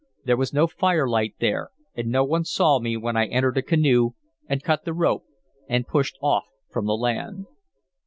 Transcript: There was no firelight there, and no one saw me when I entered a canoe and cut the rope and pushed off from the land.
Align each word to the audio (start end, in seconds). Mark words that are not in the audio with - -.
There 0.25 0.35
was 0.35 0.51
no 0.51 0.65
firelight 0.65 1.35
there, 1.39 1.69
and 1.93 2.07
no 2.07 2.23
one 2.23 2.43
saw 2.43 2.79
me 2.79 2.97
when 2.97 3.15
I 3.15 3.27
entered 3.27 3.59
a 3.59 3.61
canoe 3.61 4.13
and 4.47 4.63
cut 4.63 4.83
the 4.83 4.93
rope 4.95 5.25
and 5.69 5.85
pushed 5.85 6.17
off 6.23 6.47
from 6.71 6.87
the 6.87 6.93
land. 6.97 7.45